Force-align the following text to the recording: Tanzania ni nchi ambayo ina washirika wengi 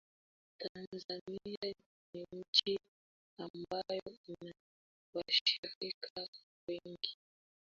Tanzania 0.59 1.61
ni 2.13 2.25
nchi 2.31 2.79
ambayo 3.39 4.17
ina 4.27 4.53
washirika 5.13 6.27
wengi 6.67 7.17